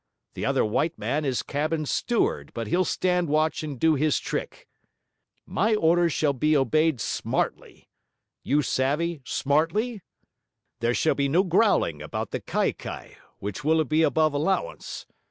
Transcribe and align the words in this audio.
The 0.33 0.47
other 0.47 0.65
white 0.65 0.97
man 0.97 1.23
is 1.23 1.43
cabin 1.43 1.85
steward, 1.85 2.53
but 2.55 2.65
he'll 2.65 2.83
stand 2.85 3.29
watch 3.29 3.61
and 3.61 3.79
do 3.79 3.93
his 3.93 4.17
trick. 4.17 4.67
My 5.45 5.75
orders 5.75 6.11
shall 6.11 6.33
be 6.33 6.57
obeyed 6.57 6.99
smartly. 6.99 7.87
You 8.41 8.63
savvy, 8.63 9.21
"smartly"? 9.25 10.01
There 10.79 10.95
shall 10.95 11.13
be 11.13 11.29
no 11.29 11.43
growling 11.43 12.01
about 12.01 12.31
the 12.31 12.39
kaikai, 12.41 13.15
which 13.37 13.63
will 13.63 13.83
be 13.83 14.01
above 14.01 14.33
allowance. 14.33 15.05